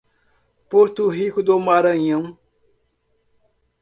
Porto 0.67 1.07
Rico 1.11 1.43
do 1.43 1.59
Maranhão 1.59 2.35